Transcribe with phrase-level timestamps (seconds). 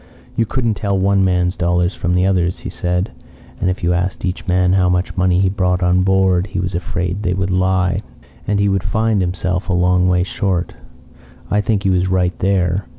[0.35, 3.11] You couldn't tell one man's dollars from another's, he said,
[3.59, 6.73] and if you asked each man how much money he brought on board he was
[6.73, 8.01] afraid they would lie,
[8.47, 10.73] and he would find himself a long way short.
[11.51, 12.87] I think he was right there.